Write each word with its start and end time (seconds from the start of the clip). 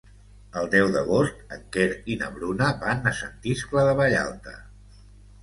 El 0.59 0.69
deu 0.75 0.87
d'agost 0.95 1.53
en 1.57 1.61
Quer 1.75 1.85
i 2.13 2.15
na 2.23 2.31
Bruna 2.39 2.71
van 2.87 3.13
a 3.13 3.15
Sant 3.19 3.47
Iscle 3.53 3.87
de 3.91 3.95
Vallalta. 4.03 4.57